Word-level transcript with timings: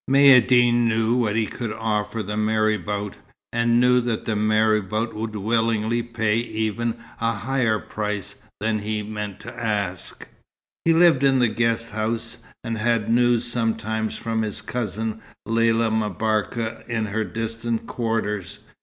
Maïeddine 0.09 0.87
knew 0.87 1.13
what 1.15 1.35
he 1.35 1.45
could 1.45 1.71
offer 1.71 2.23
the 2.23 2.35
marabout, 2.35 3.17
and 3.53 3.79
knew 3.79 4.01
that 4.01 4.25
the 4.25 4.35
marabout 4.35 5.13
would 5.13 5.35
willingly 5.35 6.01
pay 6.01 6.37
even 6.37 6.97
a 7.19 7.33
higher 7.33 7.77
price 7.77 8.33
than 8.59 8.79
he 8.79 9.03
meant 9.03 9.39
to 9.41 9.55
ask. 9.55 10.27
He 10.85 10.91
lived 10.91 11.23
in 11.23 11.37
the 11.37 11.49
guest 11.49 11.91
house, 11.91 12.37
and 12.63 12.79
had 12.79 13.11
news 13.13 13.45
sometimes 13.45 14.17
from 14.17 14.41
his 14.41 14.63
cousin 14.63 15.21
Lella 15.45 15.91
M'Barka 15.91 16.83
in 16.87 17.05
her 17.05 17.23
distant 17.23 17.85
quarters. 17.85 18.57